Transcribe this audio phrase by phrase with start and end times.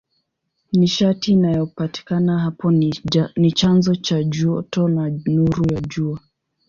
[0.73, 2.71] Nishati inayopatikana hapo
[3.35, 6.19] ni chanzo cha joto na nuru ya Jua.